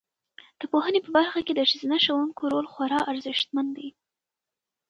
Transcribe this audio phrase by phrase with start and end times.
[0.59, 3.89] د پوهنې په برخه کې د ښځینه ښوونکو رول خورا ارزښتمن دی.